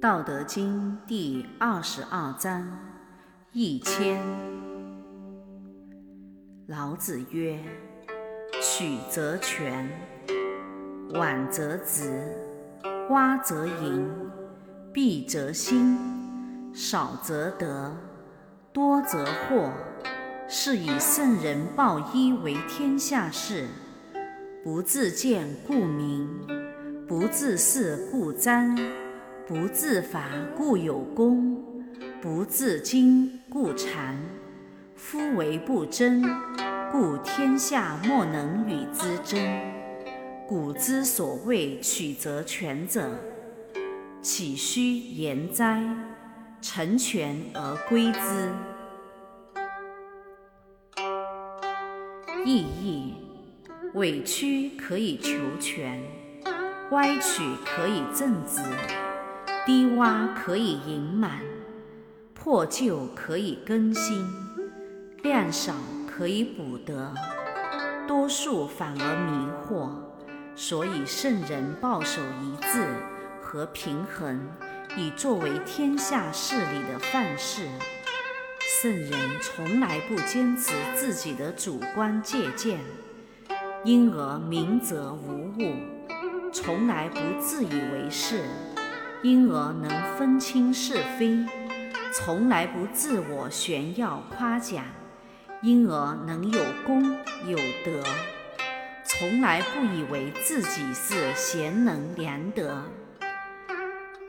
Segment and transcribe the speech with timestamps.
[0.00, 2.66] 道德经第二十二章
[3.52, 4.18] 一千。
[6.68, 7.62] 老子曰
[8.62, 9.86] ：“曲则全，
[11.12, 12.34] 枉则直，
[13.10, 14.10] 洼则盈，
[14.94, 15.98] 敝则新，
[16.72, 17.94] 少则得，
[18.72, 19.70] 多则惑。
[20.48, 23.68] 是以圣人抱一为天下事。
[24.64, 26.26] 不自见，故明；
[27.06, 28.74] 不自是，故彰。”
[29.50, 31.56] 不自伐，故有功；
[32.22, 34.16] 不自矜，故长。
[34.94, 36.22] 夫唯不争，
[36.92, 39.40] 故天下莫能与之争。
[40.46, 43.10] 古之所谓曲则全者，
[44.22, 45.82] 岂虚言哉？
[46.62, 48.52] 成全而归之。
[52.44, 53.14] 意义：
[53.94, 56.00] 委屈可以求全，
[56.92, 58.60] 歪曲可以正直。
[59.66, 61.40] 低洼可以盈满，
[62.34, 64.26] 破旧可以更新，
[65.22, 65.74] 量少
[66.08, 67.12] 可以补得，
[68.08, 69.90] 多数反而迷惑。
[70.56, 72.86] 所以圣人抱守一致
[73.42, 74.48] 和平衡，
[74.96, 77.68] 以作为天下事理的范式。
[78.80, 82.80] 圣人从来不坚持自己的主观借鉴，
[83.84, 85.74] 因而明则无误，
[86.50, 88.44] 从来不自以为是。
[89.22, 91.44] 因而能分清是非，
[92.10, 94.82] 从来不自我炫耀夸奖；
[95.60, 97.12] 因而能有功
[97.46, 98.02] 有德，
[99.04, 102.82] 从来不以为自己是贤能良德，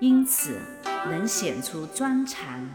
[0.00, 0.58] 因此
[1.04, 2.68] 能显出专长。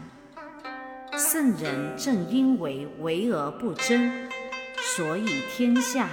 [1.16, 4.28] 圣人正因为为而不争，
[4.76, 6.08] 所以天下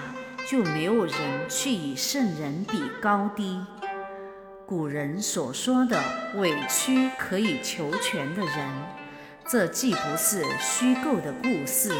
[0.47, 1.13] 就没有人
[1.47, 3.59] 去与圣人比高低。
[4.71, 6.01] 古人所说的
[6.37, 8.69] 委屈可以求全的人，
[9.45, 11.93] 这既不是虚构的故事，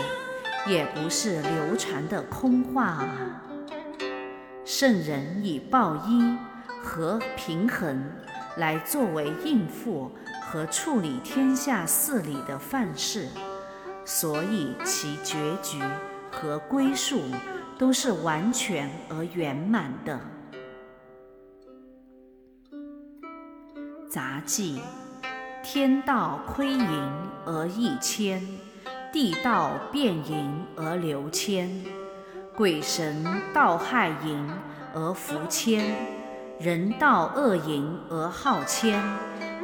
[0.66, 3.44] 也不是流传的空话啊。
[4.64, 6.38] 圣人以报一
[6.82, 8.10] 和平衡
[8.56, 10.10] 来作为应付
[10.42, 13.28] 和处理天下事理的范式，
[14.06, 15.84] 所以其结局
[16.32, 17.22] 和归宿
[17.78, 20.18] 都是完全而圆满的。
[24.12, 24.82] 杂记：
[25.64, 27.12] 天道亏盈
[27.46, 28.46] 而益谦，
[29.10, 31.82] 地道变盈而流谦，
[32.54, 34.50] 鬼神道害盈
[34.94, 35.96] 而福谦，
[36.60, 39.02] 人道恶盈而好谦。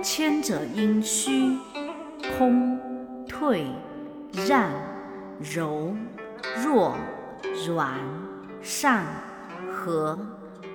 [0.01, 1.57] 谦者因虚、
[2.37, 2.79] 空、
[3.27, 3.67] 退、
[4.47, 4.71] 让、
[5.41, 5.93] 柔、
[6.63, 6.95] 弱、
[7.67, 7.99] 软、
[8.61, 9.03] 善、
[9.69, 10.17] 和、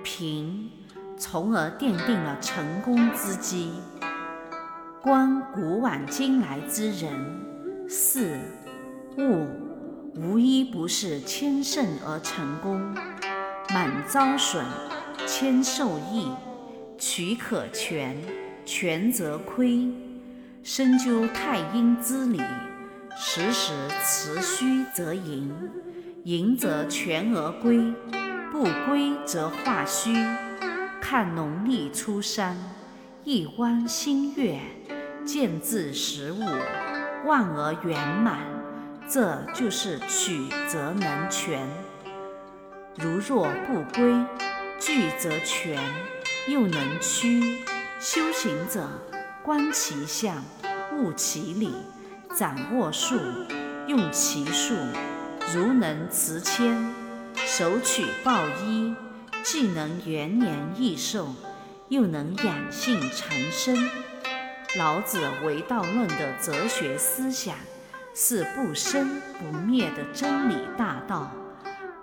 [0.03, 0.71] 平。
[1.23, 3.71] 从而奠定了成功之基。
[5.01, 7.13] 观古往今来之人
[7.89, 8.41] 事
[9.17, 9.47] 物，
[10.17, 12.93] 无一不是谦胜而成功，
[13.73, 14.65] 满遭损，
[15.25, 16.29] 谦受益，
[16.99, 18.17] 曲可全，
[18.65, 19.89] 全则亏。
[20.65, 22.43] 深究太阴之理，
[23.17, 23.73] 时时
[24.05, 25.55] 持虚则盈，
[26.25, 27.79] 盈则全而归，
[28.51, 30.13] 不归则化虚。
[31.03, 32.57] 看农历初三，
[33.25, 34.61] 一弯新月，
[35.27, 36.41] 见字十五，
[37.27, 38.39] 望而圆满，
[39.09, 41.69] 这就是曲则能全。
[42.95, 44.15] 如若不归，
[44.79, 45.77] 聚则全，
[46.47, 47.59] 又能屈。
[47.99, 48.89] 修行者
[49.43, 50.43] 观其相，
[50.97, 51.75] 悟其理，
[52.39, 53.17] 掌握术，
[53.89, 54.77] 用其术，
[55.53, 56.95] 如能持谦，
[57.35, 58.95] 守取报一。
[59.43, 61.35] 既能延年益寿，
[61.89, 63.77] 又能养性长生。
[64.77, 67.57] 老子为道论的哲学思想
[68.15, 71.31] 是不生不灭的真理大道。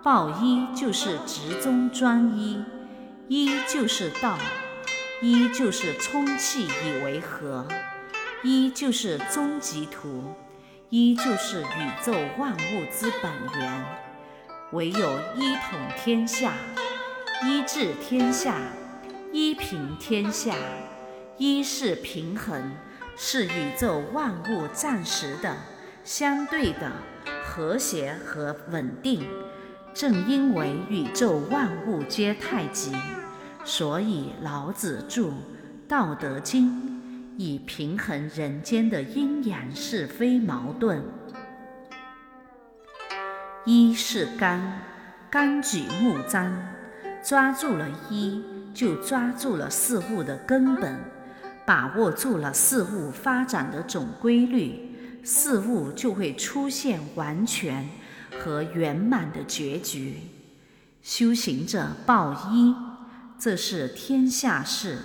[0.04, 2.64] 道一就是执中专一，
[3.28, 4.38] 一就是道，
[5.22, 7.68] 一就是充气以为和，
[8.44, 10.36] 一就是终极图，
[10.90, 13.86] 一就是宇宙万物之本源。
[14.72, 16.54] 唯有一统天下。
[17.42, 18.54] 一治天下，
[19.32, 20.54] 一平天下，
[21.38, 22.72] 一是平衡，
[23.16, 25.56] 是宇宙万物暂时的、
[26.04, 26.92] 相对的
[27.46, 29.26] 和谐和稳定。
[29.94, 32.92] 正因为宇宙万物皆太极，
[33.64, 35.28] 所以老子著
[35.88, 36.66] 《道德经》，
[37.38, 41.02] 以平衡人间的阴阳是非矛盾。
[43.64, 44.82] 一是刚，
[45.32, 46.76] 刚举目张。
[47.24, 48.44] 抓住了一，
[48.74, 51.00] 就抓住了事物的根本。
[51.66, 57.88] 把握住了事物发展的总规律，事物就会出现完全
[58.44, 60.16] 和圆满的结局。
[61.04, 62.76] 修行者报一，
[63.38, 64.98] 这是天下事，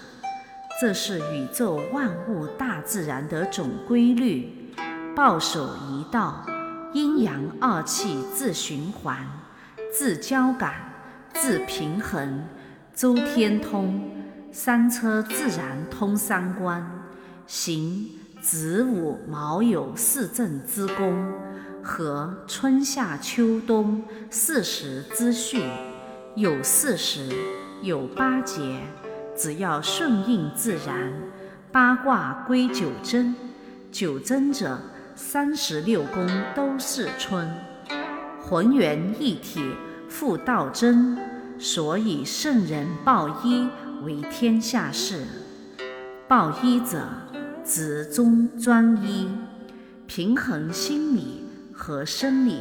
[0.81, 4.73] 这是宇宙万物大自然的总规律。
[5.15, 6.47] 报守一道，
[6.95, 9.27] 阴阳二气自循环，
[9.93, 10.84] 自交感，
[11.35, 12.45] 自平衡，
[12.95, 14.11] 周天通。
[14.53, 16.89] 三车自然通三关，
[17.45, 18.09] 行
[18.41, 21.33] 子午卯酉四正之功，
[21.83, 24.01] 和春夏秋冬
[24.31, 25.61] 四时之序，
[26.37, 27.29] 有四时，
[27.83, 28.63] 有八节，
[29.37, 31.13] 只要顺应自然。
[31.73, 33.35] 八卦归九真，
[33.91, 34.79] 九真者
[35.17, 37.53] 三十六宫都是春，
[38.41, 39.69] 浑元一体
[40.15, 41.19] 复道真，
[41.59, 43.69] 所以圣人报一。
[44.05, 45.25] 为天下事，
[46.29, 47.03] 报一者，
[47.65, 49.29] 子中专一，
[50.07, 52.61] 平衡心理和生理，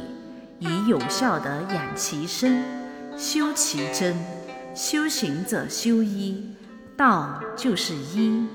[0.58, 2.64] 以有效地养其身，
[3.16, 4.16] 修其真。
[4.74, 6.56] 修行者修一，
[6.96, 8.48] 道就是一，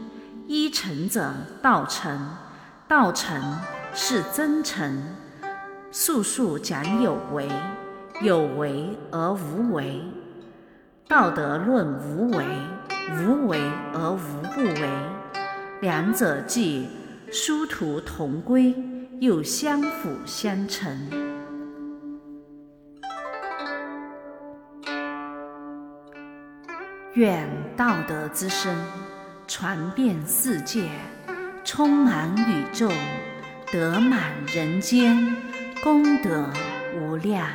[0.46, 1.31] 一成者
[1.62, 2.36] 道成，
[2.88, 3.60] 道成
[3.94, 5.16] 是真诚。
[5.92, 7.48] 术数讲有为，
[8.21, 10.01] 有为而无为。
[11.07, 12.45] 道德论无为，
[13.18, 13.60] 无为
[13.94, 14.89] 而无不为，
[15.81, 16.88] 两者既
[17.31, 18.75] 殊途同归，
[19.19, 21.10] 又相辅相成。
[27.13, 28.75] 愿道德之声
[29.48, 30.89] 传遍世界，
[31.63, 32.92] 充满宇宙，
[33.72, 35.36] 德满人间，
[35.81, 36.50] 功德
[37.00, 37.48] 无量。